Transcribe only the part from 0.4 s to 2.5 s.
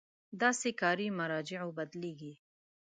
داسې کاري مراجعو بدلېږي.